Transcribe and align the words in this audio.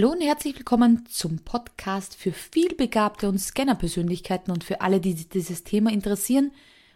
Hallo 0.00 0.12
und 0.12 0.22
herzlich 0.22 0.56
willkommen 0.56 1.04
zum 1.10 1.40
Podcast 1.40 2.16
für 2.16 2.32
vielbegabte 2.32 3.28
und 3.28 3.38
Scanner-Persönlichkeiten 3.38 4.50
und 4.50 4.64
für 4.64 4.80
alle, 4.80 4.98
die 4.98 5.14
dieses 5.14 5.62
Thema 5.62 5.92
interessieren. 5.92 6.52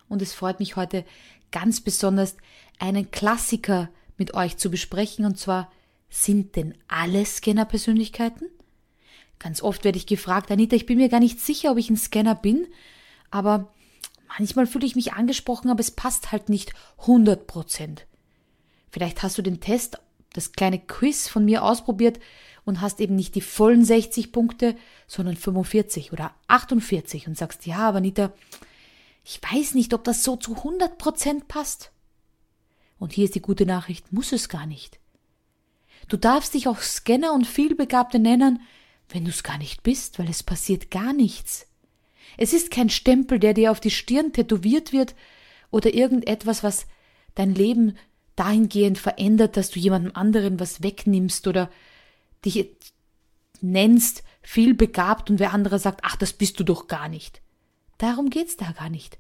Und 0.08 0.22
es 0.22 0.32
freut 0.32 0.58
mich 0.58 0.76
heute 0.76 1.04
ganz 1.52 1.82
besonders, 1.82 2.34
einen 2.78 3.10
Klassiker 3.10 3.90
mit 4.16 4.32
euch 4.32 4.56
zu 4.56 4.70
besprechen. 4.70 5.26
Und 5.26 5.38
zwar, 5.38 5.70
sind 6.08 6.56
denn 6.56 6.78
alle 6.88 7.26
Scanner-Persönlichkeiten? 7.26 8.46
Ganz 9.38 9.60
oft 9.60 9.84
werde 9.84 9.98
ich 9.98 10.06
gefragt, 10.06 10.50
Anita, 10.50 10.74
ich 10.74 10.86
bin 10.86 10.96
mir 10.96 11.10
gar 11.10 11.20
nicht 11.20 11.40
sicher, 11.40 11.72
ob 11.72 11.76
ich 11.76 11.90
ein 11.90 11.98
Scanner 11.98 12.34
bin, 12.34 12.68
aber 13.30 13.70
manchmal 14.38 14.66
fühle 14.66 14.86
ich 14.86 14.96
mich 14.96 15.12
angesprochen, 15.12 15.68
aber 15.68 15.80
es 15.80 15.90
passt 15.90 16.32
halt 16.32 16.48
nicht 16.48 16.72
100 17.00 17.46
Prozent. 17.46 18.06
Vielleicht 18.88 19.22
hast 19.22 19.36
du 19.36 19.42
den 19.42 19.60
Test, 19.60 19.98
das 20.32 20.52
kleine 20.52 20.78
Quiz 20.78 21.28
von 21.28 21.44
mir 21.44 21.64
ausprobiert 21.64 22.18
und 22.64 22.80
hast 22.80 23.00
eben 23.00 23.14
nicht 23.16 23.34
die 23.34 23.40
vollen 23.40 23.84
60 23.84 24.32
Punkte, 24.32 24.76
sondern 25.06 25.36
45 25.36 26.12
oder 26.12 26.34
48 26.48 27.28
und 27.28 27.36
sagst, 27.36 27.66
ja, 27.66 27.78
aber 27.78 27.98
Anita, 27.98 28.32
ich 29.24 29.40
weiß 29.42 29.74
nicht, 29.74 29.94
ob 29.94 30.04
das 30.04 30.24
so 30.24 30.36
zu 30.36 30.56
100 30.56 30.98
Prozent 30.98 31.48
passt. 31.48 31.92
Und 32.98 33.12
hier 33.12 33.24
ist 33.24 33.34
die 33.34 33.42
gute 33.42 33.66
Nachricht, 33.66 34.12
muss 34.12 34.32
es 34.32 34.48
gar 34.48 34.66
nicht. 34.66 34.98
Du 36.08 36.16
darfst 36.16 36.54
dich 36.54 36.68
auch 36.68 36.80
Scanner 36.80 37.32
und 37.32 37.46
Vielbegabte 37.46 38.18
nennen, 38.18 38.60
wenn 39.08 39.24
du 39.24 39.30
es 39.30 39.42
gar 39.42 39.58
nicht 39.58 39.82
bist, 39.82 40.18
weil 40.18 40.28
es 40.28 40.42
passiert 40.42 40.90
gar 40.90 41.12
nichts. 41.12 41.66
Es 42.36 42.52
ist 42.52 42.70
kein 42.70 42.90
Stempel, 42.90 43.38
der 43.38 43.54
dir 43.54 43.70
auf 43.70 43.80
die 43.80 43.90
Stirn 43.90 44.32
tätowiert 44.32 44.92
wird 44.92 45.14
oder 45.70 45.94
irgendetwas, 45.94 46.62
was 46.62 46.86
dein 47.34 47.54
Leben 47.54 47.96
dahingehend 48.36 48.98
verändert, 48.98 49.56
dass 49.56 49.70
du 49.70 49.78
jemandem 49.78 50.12
anderen 50.14 50.58
was 50.58 50.82
wegnimmst 50.82 51.46
oder 51.46 51.70
dich 52.44 52.76
nennst, 53.60 54.22
viel 54.42 54.74
begabt 54.74 55.30
und 55.30 55.38
wer 55.38 55.52
andere 55.52 55.78
sagt, 55.78 56.00
ach, 56.02 56.16
das 56.16 56.32
bist 56.32 56.60
du 56.60 56.64
doch 56.64 56.86
gar 56.86 57.08
nicht. 57.08 57.40
Darum 57.98 58.30
geht's 58.30 58.56
da 58.56 58.72
gar 58.72 58.90
nicht. 58.90 59.18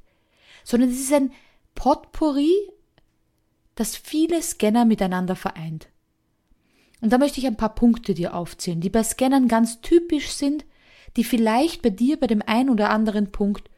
Sondern 0.64 0.90
es 0.90 1.00
ist 1.00 1.12
ein 1.12 1.32
Potpourri, 1.74 2.52
das 3.74 3.96
viele 3.96 4.42
Scanner 4.42 4.84
miteinander 4.84 5.36
vereint. 5.36 5.88
Und 7.00 7.12
da 7.12 7.18
möchte 7.18 7.40
ich 7.40 7.46
ein 7.46 7.56
paar 7.56 7.74
Punkte 7.74 8.14
dir 8.14 8.34
aufzählen, 8.34 8.80
die 8.80 8.90
bei 8.90 9.02
Scannern 9.02 9.48
ganz 9.48 9.80
typisch 9.80 10.30
sind, 10.30 10.64
die 11.16 11.24
vielleicht 11.24 11.82
bei 11.82 11.90
dir 11.90 12.18
bei 12.18 12.26
dem 12.26 12.42
einen 12.42 12.70
oder 12.70 12.90
anderen 12.90 13.30
Punkt 13.30 13.70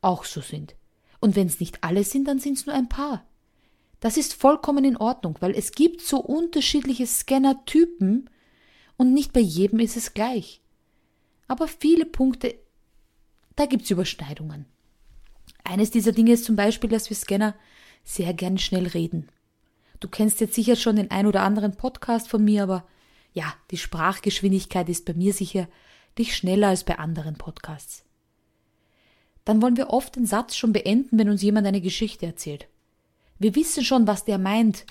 auch 0.00 0.24
so 0.24 0.40
sind. 0.40 0.74
Und 1.20 1.36
wenn 1.36 1.46
es 1.46 1.60
nicht 1.60 1.82
alle 1.82 2.04
sind, 2.04 2.28
dann 2.28 2.38
sind 2.38 2.58
es 2.58 2.66
nur 2.66 2.74
ein 2.74 2.88
paar. 2.88 3.24
Das 4.00 4.16
ist 4.16 4.34
vollkommen 4.34 4.84
in 4.84 4.96
Ordnung, 4.96 5.36
weil 5.40 5.52
es 5.52 5.72
gibt 5.72 6.02
so 6.02 6.18
unterschiedliche 6.18 7.06
Scanner-Typen 7.06 8.28
und 8.96 9.12
nicht 9.12 9.32
bei 9.32 9.40
jedem 9.40 9.80
ist 9.80 9.96
es 9.96 10.14
gleich. 10.14 10.60
Aber 11.48 11.68
viele 11.68 12.06
Punkte, 12.06 12.54
da 13.56 13.66
gibt's 13.66 13.90
Überschneidungen. 13.90 14.66
Eines 15.62 15.90
dieser 15.90 16.12
Dinge 16.12 16.32
ist 16.32 16.44
zum 16.44 16.56
Beispiel, 16.56 16.90
dass 16.90 17.10
wir 17.10 17.16
Scanner 17.16 17.54
sehr 18.04 18.34
gern 18.34 18.58
schnell 18.58 18.86
reden. 18.86 19.28
Du 20.00 20.08
kennst 20.08 20.40
jetzt 20.40 20.54
sicher 20.54 20.76
schon 20.76 20.96
den 20.96 21.10
ein 21.10 21.26
oder 21.26 21.42
anderen 21.42 21.76
Podcast 21.76 22.28
von 22.28 22.44
mir, 22.44 22.62
aber 22.62 22.86
ja, 23.32 23.54
die 23.70 23.78
Sprachgeschwindigkeit 23.78 24.88
ist 24.88 25.04
bei 25.06 25.14
mir 25.14 25.32
sicher 25.32 25.68
nicht 26.18 26.36
schneller 26.36 26.68
als 26.68 26.84
bei 26.84 26.98
anderen 26.98 27.36
Podcasts. 27.36 28.04
Dann 29.44 29.60
wollen 29.60 29.76
wir 29.76 29.90
oft 29.90 30.16
den 30.16 30.26
Satz 30.26 30.56
schon 30.56 30.72
beenden, 30.72 31.18
wenn 31.18 31.28
uns 31.28 31.42
jemand 31.42 31.66
eine 31.66 31.80
Geschichte 31.80 32.26
erzählt. 32.26 32.68
Wir 33.38 33.54
wissen 33.54 33.84
schon, 33.84 34.06
was 34.06 34.24
der 34.24 34.38
meint, 34.38 34.86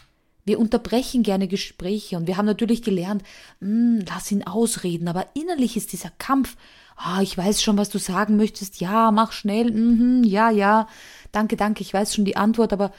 wir 0.45 0.59
unterbrechen 0.59 1.23
gerne 1.23 1.47
Gespräche 1.47 2.17
und 2.17 2.27
wir 2.27 2.37
haben 2.37 2.45
natürlich 2.45 2.81
gelernt, 2.81 3.23
hm, 3.59 4.03
lass 4.07 4.31
ihn 4.31 4.43
ausreden, 4.43 5.07
aber 5.07 5.27
innerlich 5.35 5.77
ist 5.77 5.93
dieser 5.93 6.11
Kampf, 6.17 6.57
ah, 6.95 7.21
ich 7.21 7.37
weiß 7.37 7.61
schon, 7.61 7.77
was 7.77 7.89
du 7.89 7.97
sagen 7.97 8.35
möchtest, 8.35 8.79
ja, 8.79 9.11
mach 9.11 9.31
schnell, 9.31 9.71
mhm, 9.71 10.23
ja, 10.23 10.49
ja, 10.49 10.87
danke, 11.31 11.55
danke, 11.55 11.81
ich 11.81 11.93
weiß 11.93 12.13
schon 12.13 12.25
die 12.25 12.35
Antwort, 12.35 12.73
aber 12.73 12.91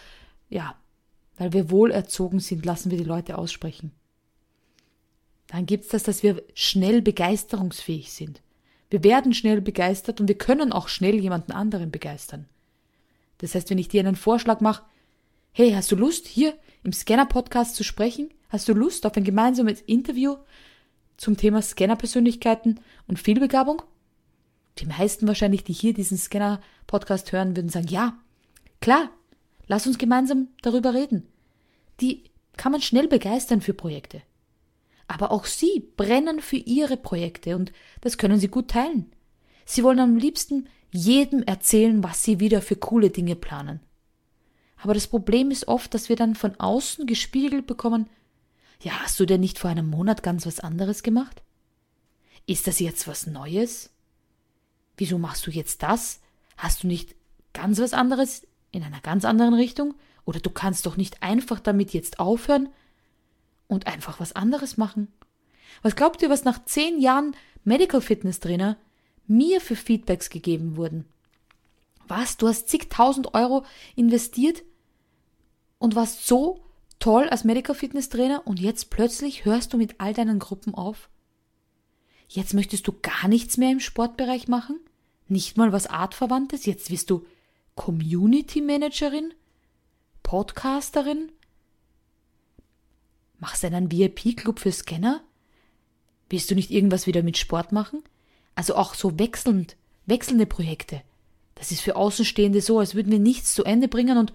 ja, 0.49 0.75
weil 1.37 1.53
wir 1.53 1.71
wohlerzogen 1.71 2.41
sind, 2.41 2.65
lassen 2.65 2.91
wir 2.91 2.99
die 2.99 3.05
Leute 3.05 3.37
aussprechen. 3.37 3.93
Dann 5.49 5.67
gibt's 5.67 5.89
das, 5.89 6.03
dass 6.03 6.23
wir 6.23 6.43
schnell 6.55 7.03
begeisterungsfähig 7.03 8.13
sind. 8.13 8.41
Wir 8.91 9.05
werden 9.05 9.35
schnell 9.35 9.61
begeistert 9.61 10.21
und 10.21 10.29
wir 10.29 10.39
können 10.39 10.73
auch 10.73 10.89
schnell 10.89 11.17
jemanden 11.17 11.53
anderen 11.53 11.91
begeistern. 11.91 12.47
Das 13.39 13.55
heißt, 13.55 13.71
wenn 13.71 13.79
ich 13.79 13.89
dir 13.89 14.01
einen 14.01 14.17
Vorschlag 14.17 14.61
mache, 14.61 14.85
hey, 15.57 15.71
hast 15.73 15.93
du 15.93 15.95
Lust, 15.97 16.27
hier 16.27 16.59
im 16.83 16.93
Scanner-Podcast 16.93 17.77
zu 17.77 17.85
sprechen? 17.85 18.35
Hast 18.49 18.69
du 18.69 18.75
Lust 18.75 19.07
auf 19.07 19.17
ein 19.17 19.23
gemeinsames 19.23 19.81
Interview 19.83 20.37
zum 21.17 21.37
Thema 21.37 21.63
Scanner-Persönlichkeiten 21.63 22.81
und 23.07 23.21
Fehlbegabung? 23.21 23.81
Die 24.79 24.87
meisten 24.87 25.29
wahrscheinlich, 25.29 25.63
die 25.63 25.73
hier 25.73 25.95
diesen 25.95 26.19
Scanner-Podcast 26.19 27.31
hören, 27.31 27.55
würden 27.55 27.69
sagen, 27.69 27.87
ja, 27.87 28.19
klar, 28.81 29.11
lass 29.69 29.87
uns 29.87 29.97
gemeinsam 29.97 30.49
darüber 30.61 30.93
reden. 30.93 31.29
Die 32.01 32.25
kann 32.57 32.73
man 32.73 32.83
schnell 32.83 33.07
begeistern 33.07 33.61
für 33.61 33.75
Projekte. 33.75 34.23
Aber 35.07 35.31
auch 35.31 35.45
sie 35.45 35.89
brennen 35.97 36.41
für 36.41 36.57
ihre 36.57 36.97
Projekte 36.97 37.55
und 37.55 37.73
das 38.01 38.19
können 38.19 38.41
sie 38.41 38.49
gut 38.49 38.73
teilen. 38.73 39.13
Sie 39.67 39.85
wollen 39.85 40.01
am 40.01 40.17
liebsten 40.17 40.67
jedem 40.91 41.45
erzählen, 41.45 42.03
was 42.03 42.25
sie 42.25 42.41
wieder 42.41 42.61
für 42.61 42.75
coole 42.75 43.11
Dinge 43.11 43.37
planen. 43.37 43.79
Aber 44.85 44.93
das 44.93 45.07
Problem 45.07 45.51
ist 45.51 45.67
oft, 45.67 45.95
dass 45.95 46.11
wir 46.11 46.17
dann 46.17 46.35
von 46.35 46.61
außen 46.61 47.07
gespiegelt 47.07 47.67
bekommen, 47.67 48.07
ja, 48.83 48.93
hast 49.01 49.19
du 49.19 49.25
denn 49.25 49.41
nicht 49.41 49.59
vor 49.59 49.71
einem 49.71 49.89
Monat 49.89 50.23
ganz 50.23 50.45
was 50.45 50.61
anderes 50.61 51.03
gemacht? 51.03 51.43
Ist 52.45 52.67
das 52.67 52.81
jetzt 52.81 53.09
was 53.09 53.27
Neues? 53.27 53.89
Wieso 54.99 55.17
machst 55.17 55.47
du 55.47 55.51
jetzt 55.51 55.83
das? 55.83 56.21
Hast 56.59 56.83
du 56.83 56.87
nicht 56.87 57.15
ganz 57.55 57.79
was 57.79 57.95
anderes 57.95 58.47
in 58.73 58.83
einer 58.83 59.01
ganz 59.01 59.25
anderen 59.25 59.55
Richtung? 59.55 59.95
Oder 60.27 60.41
du 60.41 60.51
kannst 60.51 60.85
doch 60.85 60.99
nicht 60.99 61.23
einfach 61.23 61.61
damit 61.61 61.95
jetzt 61.95 62.21
aufhören 62.21 62.69
und 63.69 63.87
einfach 63.87 64.21
was 64.21 64.37
anderes 64.37 64.77
machen? 64.77 65.09
Was 65.81 65.97
glaubt 65.97 66.21
ihr, 66.21 66.29
was 66.29 66.45
nach 66.45 66.63
zehn 66.63 67.01
Jahren 67.01 67.35
Medical 67.65 68.03
Fitness 68.03 68.39
Trainer 68.39 68.77
mir 69.27 69.63
für 69.63 69.77
Feedbacks 69.77 70.29
gegeben 70.29 70.77
wurden? 70.77 71.07
Was? 72.07 72.37
Du 72.37 72.49
hast 72.49 72.69
zigtausend 72.69 73.33
Euro 73.33 73.65
investiert 73.97 74.63
und 75.79 75.95
warst 75.95 76.27
so 76.27 76.65
toll 76.99 77.29
als 77.29 77.45
Medical 77.45 77.75
Fitness 77.75 78.09
Trainer 78.09 78.47
und 78.47 78.61
jetzt 78.61 78.91
plötzlich 78.91 79.45
hörst 79.45 79.73
du 79.73 79.77
mit 79.77 80.01
all 80.01 80.15
deinen 80.15 80.39
Gruppen 80.39 80.75
auf? 80.75 81.09
Jetzt 82.29 82.55
möchtest 82.55 82.87
du 82.87 82.93
gar 83.03 83.29
nichts 83.29 83.57
mehr 83.57 83.71
im 83.71 83.81
Sportbereich 83.81 84.49
machen? 84.49 84.81
Nicht 85.29 85.57
mal 85.57 85.73
was 85.73 85.87
Artverwandtes? 85.87 86.67
Jetzt 86.67 86.89
bist 86.89 87.11
du 87.11 87.27
Community 87.75 88.61
Managerin? 88.61 89.35
Podcasterin? 90.23 91.31
Machst 93.39 93.63
du 93.63 93.67
einen 93.67 93.93
VIP-Club 93.93 94.59
für 94.59 94.73
Scanner? 94.73 95.23
Willst 96.31 96.51
du 96.51 96.55
nicht 96.55 96.71
irgendwas 96.71 97.07
wieder 97.07 97.23
mit 97.23 97.37
Sport 97.37 97.73
machen? 97.73 98.03
Also 98.55 98.77
auch 98.77 98.95
so 98.95 99.19
wechselnd, 99.19 99.77
wechselnde 100.07 100.47
Projekte. 100.47 101.03
Das 101.55 101.71
ist 101.71 101.81
für 101.81 101.97
Außenstehende 101.97 102.61
so, 102.61 102.79
als 102.79 102.95
würden 102.95 103.13
wir 103.13 103.19
nichts 103.19 103.55
zu 103.55 103.65
Ende 103.65 103.89
bringen 103.89 104.19
und 104.19 104.33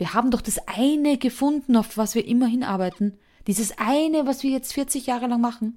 wir 0.00 0.14
haben 0.14 0.30
doch 0.30 0.40
das 0.40 0.58
eine 0.66 1.18
gefunden, 1.18 1.76
auf 1.76 1.98
was 1.98 2.14
wir 2.14 2.26
immer 2.26 2.46
hinarbeiten. 2.46 3.18
Dieses 3.46 3.76
eine, 3.76 4.26
was 4.26 4.42
wir 4.42 4.50
jetzt 4.50 4.72
40 4.72 5.04
Jahre 5.04 5.26
lang 5.26 5.42
machen. 5.42 5.76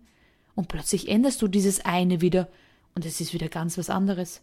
Und 0.56 0.69
plötzlich 0.69 1.09
änderst 1.09 1.41
du 1.41 1.50
dieses 1.50 1.84
eine 1.84 2.22
wieder 2.22 2.47
und 2.96 3.05
es 3.05 3.20
ist 3.20 3.34
wieder 3.34 3.49
ganz 3.49 3.78
was 3.78 3.90
anderes. 3.90 4.41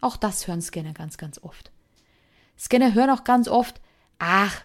Auch 0.00 0.16
das 0.16 0.48
hören 0.48 0.60
Scanner 0.60 0.94
ganz, 0.94 1.16
ganz 1.16 1.38
oft. 1.44 1.70
Scanner 2.58 2.92
hören 2.92 3.10
auch 3.10 3.22
ganz 3.22 3.46
oft, 3.46 3.80
ach, 4.18 4.64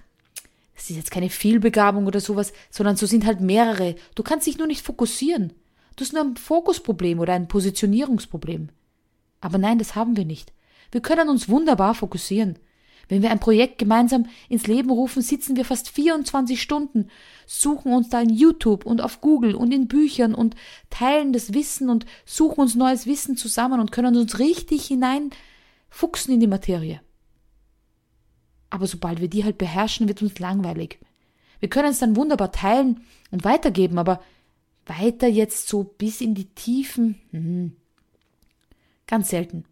das 0.74 0.90
ist 0.90 0.96
jetzt 0.96 1.12
keine 1.12 1.30
Fehlbegabung 1.30 2.08
oder 2.08 2.20
sowas, 2.20 2.54
sondern 2.72 2.96
so 2.96 3.06
sind 3.06 3.24
halt 3.24 3.40
mehrere. 3.40 3.98
Du 4.16 4.24
kannst 4.24 4.48
dich 4.48 4.58
nur 4.58 4.66
nicht 4.66 4.84
fokussieren. 4.84 5.54
Du 5.96 6.04
hast 6.04 6.14
nur 6.14 6.24
ein 6.24 6.38
Fokusproblem 6.38 7.20
oder 7.20 7.34
ein 7.34 7.48
Positionierungsproblem. 7.48 8.70
Aber 9.42 9.60
nein, 9.60 9.78
das 9.78 9.94
haben 9.94 10.18
wir 10.18 10.26
nicht. 10.26 10.54
Wir 10.92 11.02
können 11.02 11.30
uns 11.30 11.50
wunderbar 11.50 11.94
fokussieren. 11.94 12.58
Wenn 13.10 13.22
wir 13.22 13.32
ein 13.32 13.40
Projekt 13.40 13.78
gemeinsam 13.78 14.26
ins 14.50 14.68
Leben 14.68 14.90
rufen, 14.90 15.22
sitzen 15.22 15.56
wir 15.56 15.66
fast 15.66 15.90
24 15.90 16.62
Stunden, 16.62 17.10
suchen 17.46 17.94
uns 17.94 18.10
da 18.10 18.22
in 18.22 18.30
YouTube 18.30 18.86
und 18.86 19.02
auf 19.02 19.22
Google 19.22 19.56
und 19.56 19.74
in 19.74 19.88
Büchern 19.88 20.36
und 20.36 20.56
teilen 20.90 21.32
das 21.32 21.54
Wissen 21.54 21.90
und 21.90 22.06
suchen 22.26 22.62
uns 22.62 22.76
neues 22.76 23.06
Wissen 23.06 23.38
zusammen 23.38 23.80
und 23.80 23.92
können 23.92 24.18
uns 24.18 24.40
richtig 24.40 24.86
hineinfuchsen 24.88 26.34
in 26.34 26.40
die 26.42 26.48
Materie. 26.48 27.02
Aber 28.70 28.88
sobald 28.88 29.22
wir 29.22 29.30
die 29.30 29.46
halt 29.46 29.58
beherrschen, 29.58 30.10
wird 30.10 30.22
uns 30.22 30.40
langweilig. 30.40 31.00
Wir 31.60 31.70
können 31.70 31.90
es 31.90 32.00
dann 32.00 32.18
wunderbar 32.18 32.52
teilen 32.52 33.02
und 33.32 33.46
weitergeben, 33.46 33.98
aber 33.98 34.22
weiter 34.86 35.28
jetzt 35.28 35.68
so 35.70 35.84
bis 35.84 36.20
in 36.20 36.36
die 36.36 36.50
Tiefen, 36.54 37.16
hm, 37.32 37.76
ganz 39.06 39.30
selten. 39.30 39.66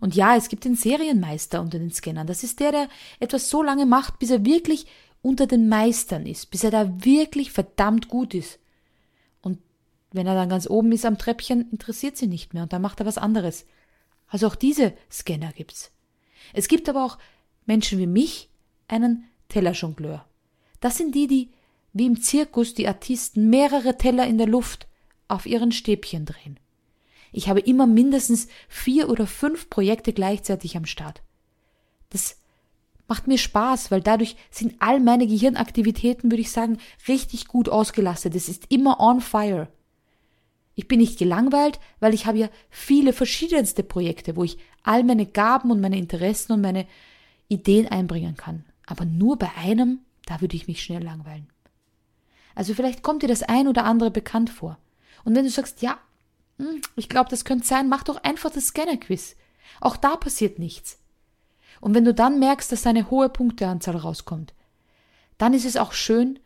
Und 0.00 0.14
ja, 0.14 0.36
es 0.36 0.48
gibt 0.48 0.64
den 0.64 0.74
Serienmeister 0.74 1.60
unter 1.60 1.78
den 1.78 1.90
Scannern. 1.90 2.26
Das 2.26 2.44
ist 2.44 2.60
der, 2.60 2.72
der 2.72 2.88
etwas 3.20 3.50
so 3.50 3.62
lange 3.62 3.86
macht, 3.86 4.18
bis 4.18 4.30
er 4.30 4.44
wirklich 4.44 4.86
unter 5.22 5.46
den 5.46 5.68
Meistern 5.68 6.26
ist, 6.26 6.50
bis 6.50 6.64
er 6.64 6.70
da 6.70 7.04
wirklich 7.04 7.50
verdammt 7.50 8.08
gut 8.08 8.34
ist. 8.34 8.58
Und 9.40 9.58
wenn 10.12 10.26
er 10.26 10.34
dann 10.34 10.48
ganz 10.48 10.68
oben 10.68 10.92
ist 10.92 11.04
am 11.04 11.18
Treppchen, 11.18 11.70
interessiert 11.70 12.16
sie 12.16 12.28
nicht 12.28 12.54
mehr 12.54 12.62
und 12.62 12.72
dann 12.72 12.82
macht 12.82 13.00
er 13.00 13.06
was 13.06 13.18
anderes. 13.18 13.66
Also 14.28 14.46
auch 14.46 14.54
diese 14.54 14.94
Scanner 15.10 15.52
gibt's. 15.52 15.90
Es 16.52 16.68
gibt 16.68 16.88
aber 16.88 17.04
auch 17.04 17.18
Menschen 17.66 17.98
wie 17.98 18.06
mich, 18.06 18.48
einen 18.86 19.24
Tellerjongleur. 19.48 20.24
Das 20.80 20.96
sind 20.96 21.14
die, 21.14 21.26
die 21.26 21.50
wie 21.92 22.06
im 22.06 22.20
Zirkus 22.20 22.74
die 22.74 22.86
Artisten 22.86 23.50
mehrere 23.50 23.96
Teller 23.98 24.26
in 24.26 24.38
der 24.38 24.46
Luft 24.46 24.86
auf 25.26 25.46
ihren 25.46 25.72
Stäbchen 25.72 26.24
drehen. 26.26 26.60
Ich 27.32 27.48
habe 27.48 27.60
immer 27.60 27.86
mindestens 27.86 28.48
vier 28.68 29.08
oder 29.08 29.26
fünf 29.26 29.70
Projekte 29.70 30.12
gleichzeitig 30.12 30.76
am 30.76 30.86
Start. 30.86 31.22
Das 32.10 32.36
macht 33.06 33.26
mir 33.26 33.38
Spaß, 33.38 33.90
weil 33.90 34.02
dadurch 34.02 34.36
sind 34.50 34.76
all 34.80 35.00
meine 35.00 35.26
Gehirnaktivitäten, 35.26 36.30
würde 36.30 36.42
ich 36.42 36.50
sagen, 36.50 36.78
richtig 37.08 37.48
gut 37.48 37.68
ausgelastet. 37.68 38.34
Es 38.34 38.48
ist 38.48 38.66
immer 38.70 39.00
on 39.00 39.20
fire. 39.20 39.68
Ich 40.74 40.86
bin 40.86 41.00
nicht 41.00 41.18
gelangweilt, 41.18 41.80
weil 41.98 42.14
ich 42.14 42.26
habe 42.26 42.38
ja 42.38 42.48
viele 42.70 43.12
verschiedenste 43.12 43.82
Projekte, 43.82 44.36
wo 44.36 44.44
ich 44.44 44.58
all 44.84 45.02
meine 45.02 45.26
Gaben 45.26 45.70
und 45.70 45.80
meine 45.80 45.98
Interessen 45.98 46.52
und 46.52 46.60
meine 46.60 46.86
Ideen 47.48 47.88
einbringen 47.88 48.36
kann. 48.36 48.64
Aber 48.86 49.04
nur 49.04 49.38
bei 49.38 49.50
einem, 49.56 50.00
da 50.26 50.40
würde 50.40 50.54
ich 50.54 50.68
mich 50.68 50.82
schnell 50.82 51.02
langweilen. 51.02 51.48
Also 52.54 52.74
vielleicht 52.74 53.02
kommt 53.02 53.22
dir 53.22 53.28
das 53.28 53.42
ein 53.42 53.68
oder 53.68 53.84
andere 53.84 54.10
bekannt 54.10 54.50
vor. 54.50 54.78
Und 55.24 55.34
wenn 55.34 55.44
du 55.44 55.50
sagst, 55.50 55.82
ja, 55.82 55.98
ich 56.96 57.08
glaube, 57.08 57.30
das 57.30 57.44
könnte 57.44 57.66
sein, 57.66 57.88
mach 57.88 58.02
doch 58.02 58.22
einfach 58.22 58.50
das 58.50 58.68
Scanner-Quiz. 58.68 59.36
Auch 59.80 59.96
da 59.96 60.16
passiert 60.16 60.58
nichts. 60.58 60.98
Und 61.80 61.94
wenn 61.94 62.04
du 62.04 62.12
dann 62.12 62.38
merkst, 62.38 62.72
dass 62.72 62.86
eine 62.86 63.10
hohe 63.10 63.28
Punkteanzahl 63.28 63.96
rauskommt, 63.96 64.54
dann 65.36 65.54
ist 65.54 65.64
es 65.64 65.76
auch 65.76 65.92
schön, 65.92 66.40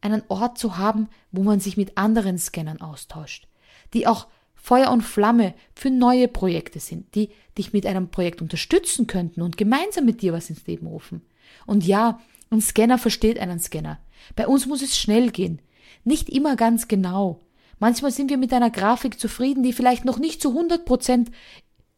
einen 0.00 0.22
Ort 0.28 0.58
zu 0.58 0.78
haben, 0.78 1.08
wo 1.32 1.42
man 1.42 1.60
sich 1.60 1.76
mit 1.76 1.98
anderen 1.98 2.38
Scannern 2.38 2.80
austauscht, 2.80 3.48
die 3.92 4.06
auch 4.06 4.26
Feuer 4.54 4.90
und 4.90 5.02
Flamme 5.02 5.54
für 5.74 5.90
neue 5.90 6.28
Projekte 6.28 6.80
sind, 6.80 7.14
die 7.14 7.30
dich 7.56 7.72
mit 7.72 7.86
einem 7.86 8.08
Projekt 8.10 8.42
unterstützen 8.42 9.06
könnten 9.06 9.42
und 9.42 9.56
gemeinsam 9.56 10.04
mit 10.04 10.22
dir 10.22 10.32
was 10.32 10.50
ins 10.50 10.66
Leben 10.66 10.86
rufen. 10.86 11.22
Und 11.66 11.84
ja, 11.84 12.20
ein 12.50 12.60
Scanner 12.60 12.98
versteht 12.98 13.38
einen 13.38 13.60
Scanner. 13.60 13.98
Bei 14.34 14.48
uns 14.48 14.66
muss 14.66 14.82
es 14.82 14.96
schnell 14.96 15.30
gehen. 15.30 15.60
Nicht 16.04 16.28
immer 16.28 16.56
ganz 16.56 16.88
genau. 16.88 17.40
Manchmal 17.78 18.10
sind 18.10 18.30
wir 18.30 18.38
mit 18.38 18.52
einer 18.52 18.70
Grafik 18.70 19.20
zufrieden, 19.20 19.62
die 19.62 19.72
vielleicht 19.72 20.04
noch 20.04 20.18
nicht 20.18 20.40
zu 20.40 20.50
100 20.50 20.84
Prozent 20.84 21.30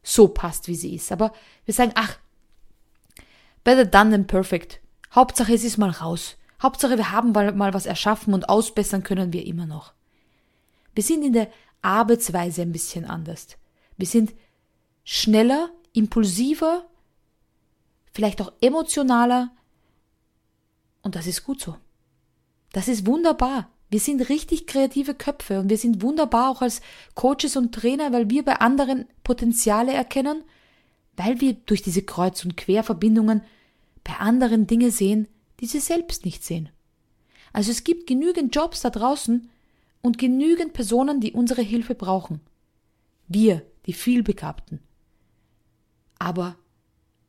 so 0.03 0.29
passt, 0.29 0.69
wie 0.69 0.75
sie 0.75 0.95
ist. 0.95 1.13
Aber 1.13 1.33
wir 1.65 1.75
sagen, 1.75 1.93
ach, 1.95 2.19
better 3.65 3.85
done 3.85 4.11
than 4.11 4.27
perfect. 4.27 4.81
Hauptsache, 5.15 5.55
es 5.55 5.65
ist 5.65 5.79
mal 5.79 5.91
raus. 5.91 6.37
Hauptsache, 6.61 6.97
wir 6.97 7.13
haben 7.13 7.33
mal 7.33 7.75
was 7.75 7.87
erschaffen 7.87 8.35
und 8.35 8.49
ausbessern 8.49 9.05
können 9.05 9.33
wir 9.33 9.47
immer 9.47 9.67
noch. 9.67 9.93
Wir 10.95 11.05
sind 11.05 11.23
in 11.23 11.33
der 11.33 11.49
Arbeitsweise 11.83 12.63
ein 12.63 12.73
bisschen 12.73 13.05
anders. 13.05 13.47
Wir 13.97 14.07
sind 14.07 14.35
schneller, 15.05 15.71
impulsiver, 15.93 16.85
vielleicht 18.13 18.41
auch 18.43 18.53
emotionaler. 18.61 19.51
Und 21.03 21.15
das 21.15 21.29
ist 21.29 21.45
gut 21.45 21.61
so. 21.61 21.77
Das 22.73 22.89
ist 22.89 23.07
wunderbar. 23.07 23.71
Wir 23.91 24.01
sind 24.01 24.29
richtig 24.29 24.67
kreative 24.67 25.15
Köpfe 25.15 25.61
und 25.61 25.71
wir 25.71 25.79
sind 25.79 26.03
wunderbar 26.03 26.51
auch 26.51 26.63
als 26.63 26.83
Coaches 27.15 27.57
und 27.57 27.75
Trainer, 27.75 28.13
weil 28.13 28.29
wir 28.29 28.45
bei 28.45 28.57
anderen 28.57 29.07
Potenziale 29.25 29.93
erkennen, 29.93 30.45
weil 31.17 31.41
wir 31.41 31.55
durch 31.55 31.83
diese 31.83 32.03
Kreuz- 32.03 32.45
und 32.45 32.57
Querverbindungen 32.57 33.43
bei 34.05 34.15
anderen 34.15 34.67
Dinge 34.67 34.91
sehen, 34.91 35.27
die 35.61 35.67
sie 35.67 35.81
selbst 35.81 36.25
nicht 36.25 36.45
sehen. 36.45 36.69
Also 37.53 37.71
es 37.71 37.83
gibt 37.83 38.07
genügend 38.07 38.55
Jobs 38.55 38.83
da 38.83 38.91
draußen 38.91 39.51
und 40.03 40.19
genügend 40.19 40.75
Personen, 40.75 41.21
die 41.21 41.33
unsere 41.33 41.63
Hilfe 41.63 41.95
brauchen. 41.95 42.41
Wir, 43.27 43.63
die 43.87 43.95
vielbegabten. 43.95 44.81
Aber 46.19 46.57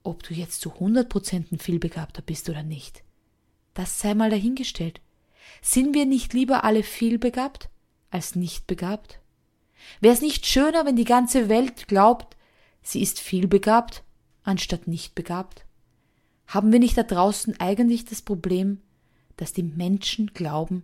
ob 0.03 0.23
du 0.23 0.33
jetzt 0.33 0.61
zu 0.61 0.71
100% 0.71 1.51
ein 1.51 1.59
vielbegabter 1.59 2.21
bist 2.21 2.49
oder 2.49 2.63
nicht, 2.63 3.03
das 3.73 3.99
sei 3.99 4.13
mal 4.13 4.29
dahingestellt. 4.29 5.01
Sind 5.61 5.93
wir 5.93 6.05
nicht 6.05 6.33
lieber 6.33 6.63
alle 6.63 6.83
vielbegabt 6.83 7.69
als 8.09 8.35
nicht 8.35 8.67
begabt? 8.67 9.19
Wäre 10.01 10.13
es 10.13 10.21
nicht 10.21 10.45
schöner, 10.45 10.85
wenn 10.85 10.95
die 10.95 11.05
ganze 11.05 11.49
Welt 11.49 11.87
glaubt, 11.87 12.35
sie 12.81 13.01
ist 13.01 13.19
vielbegabt 13.19 14.03
anstatt 14.43 14.87
nicht 14.87 15.15
begabt? 15.15 15.65
Haben 16.47 16.71
wir 16.71 16.79
nicht 16.79 16.97
da 16.97 17.03
draußen 17.03 17.59
eigentlich 17.59 18.05
das 18.05 18.21
Problem, 18.21 18.81
dass 19.37 19.53
die 19.53 19.63
Menschen 19.63 20.33
glauben, 20.33 20.83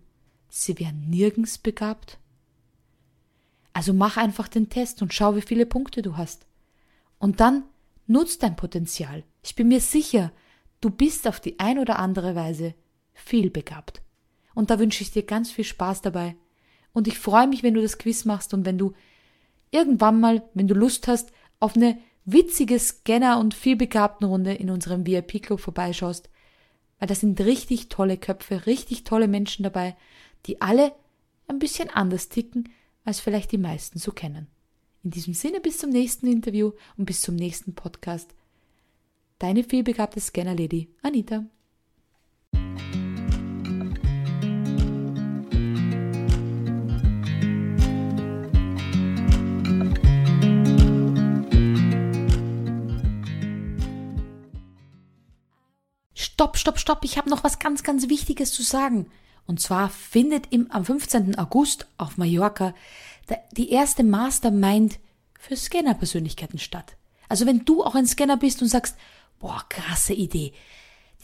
sie 0.50 0.80
wären 0.80 1.10
nirgends 1.10 1.58
begabt? 1.58 2.20
Also 3.74 3.94
mach 3.94 4.18
einfach 4.18 4.48
den 4.48 4.70
Test 4.70 5.02
und 5.02 5.14
schau, 5.14 5.36
wie 5.36 5.42
viele 5.42 5.66
Punkte 5.66 6.02
du 6.02 6.16
hast. 6.16 6.46
Und 7.18 7.40
dann 7.40 7.64
nutz 8.08 8.38
dein 8.38 8.56
Potenzial. 8.56 9.24
Ich 9.44 9.56
bin 9.56 9.68
mir 9.68 9.82
sicher, 9.82 10.32
du 10.80 10.90
bist 10.90 11.28
auf 11.28 11.40
die 11.40 11.60
ein 11.60 11.80
oder 11.80 12.00
andere 12.00 12.36
Weise 12.36 12.76
viel 13.14 13.50
begabt. 13.50 14.02
Und 14.56 14.72
da 14.72 14.80
wünsche 14.80 15.04
ich 15.04 15.12
dir 15.12 15.24
ganz 15.24 15.52
viel 15.52 15.66
Spaß 15.66 16.02
dabei. 16.02 16.36
Und 16.94 17.08
ich 17.08 17.20
freue 17.20 17.48
mich, 17.48 17.62
wenn 17.62 17.74
du 17.74 17.82
das 17.82 17.98
Quiz 17.98 18.26
machst 18.26 18.54
und 18.54 18.66
wenn 18.66 18.78
du 18.78 18.94
irgendwann 19.70 20.20
mal, 20.20 20.44
wenn 20.54 20.68
du 20.68 20.74
Lust 20.74 21.08
hast, 21.08 21.32
auf 21.60 21.76
eine 21.76 22.00
witzige 22.24 22.80
Scanner- 22.80 23.40
und 23.40 23.54
vielbegabten 23.54 24.28
Runde 24.28 24.54
in 24.54 24.70
unserem 24.70 25.06
VIP-Club 25.06 25.60
vorbeischaust, 25.60 26.30
weil 27.00 27.08
da 27.08 27.16
sind 27.16 27.40
richtig 27.42 27.90
tolle 27.90 28.18
Köpfe, 28.18 28.66
richtig 28.66 29.04
tolle 29.04 29.28
Menschen 29.28 29.64
dabei, 29.64 29.96
die 30.46 30.62
alle 30.62 30.94
ein 31.48 31.60
bisschen 31.60 31.90
anders 31.90 32.30
ticken, 32.30 32.70
als 33.04 33.20
vielleicht 33.20 33.52
die 33.52 33.58
meisten 33.58 34.00
so 34.00 34.12
kennen. 34.12 34.48
In 35.04 35.12
diesem 35.12 35.34
Sinne 35.34 35.60
bis 35.60 35.78
zum 35.78 35.92
nächsten 35.92 36.28
Interview 36.28 36.72
und 36.98 37.06
bis 37.06 37.22
zum 37.22 37.36
nächsten 37.36 37.76
Podcast. 37.76 38.34
Deine 39.38 39.64
vielbegabte 39.64 40.20
Scanner-Lady, 40.20 40.90
Anita. 41.04 41.46
Stopp, 56.36 56.58
stopp, 56.58 56.80
stopp, 56.80 57.06
ich 57.06 57.18
habe 57.18 57.30
noch 57.30 57.46
was 57.46 57.60
ganz, 57.60 57.82
ganz 57.82 58.10
Wichtiges 58.10 58.52
zu 58.52 58.62
sagen. 58.62 59.10
Und 59.48 59.62
zwar 59.62 59.90
findet 59.90 60.52
im, 60.52 60.70
am 60.70 60.84
15. 60.84 61.38
August 61.38 61.88
auf 61.98 62.18
Mallorca 62.18 62.76
die 63.56 63.70
erste 63.72 64.04
Mastermind 64.04 65.00
für 65.40 65.56
Scanner-Persönlichkeiten 65.56 66.60
statt. 66.60 66.98
Also 67.30 67.46
wenn 67.46 67.64
du 67.64 67.86
auch 67.86 67.96
ein 67.96 68.06
Scanner 68.06 68.36
bist 68.36 68.62
und 68.62 68.68
sagst, 68.68 68.98
boah, 69.40 69.64
krasse 69.70 70.14
Idee. 70.14 70.52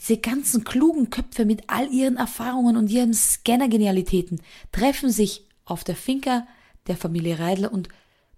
Diese 0.00 0.16
ganzen 0.16 0.64
klugen 0.64 1.10
Köpfe 1.10 1.44
mit 1.44 1.64
all 1.66 1.92
ihren 1.92 2.16
Erfahrungen 2.16 2.78
und 2.78 2.88
ihren 2.88 3.12
Scanner-Genialitäten 3.12 4.40
treffen 4.72 5.10
sich 5.10 5.44
auf 5.66 5.84
der 5.84 5.94
Finca 5.94 6.46
der 6.86 6.96
Familie 6.96 7.38
Reidler 7.38 7.70
und 7.70 7.90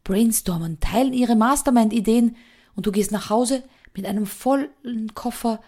brainstormen, 0.03 0.81
teilen 0.81 1.13
ihre 1.13 1.37
Mastermind-Ideen 1.37 2.35
und 2.75 2.85
du 2.85 2.91
gehst 2.91 3.13
nach 3.13 3.31
Hause 3.31 3.63
mit 3.95 4.07
einem 4.07 4.27
vollen 4.27 5.15
Koffer 5.15 5.61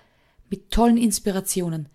mit 0.51 0.71
tollen 0.71 0.97
Inspirationen, 0.97 1.89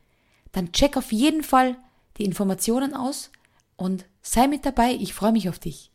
dann 0.52 0.72
check 0.72 0.98
auf 0.98 1.12
jeden 1.12 1.44
Fall 1.44 1.78
die 2.18 2.26
Informationen 2.26 2.94
aus 2.94 3.32
und 3.76 4.06
sei 4.22 4.48
mit 4.48 4.66
dabei. 4.66 4.92
Ich 4.94 5.14
freue 5.14 5.32
mich 5.32 5.50
auf 5.50 5.60
dich. 5.60 5.91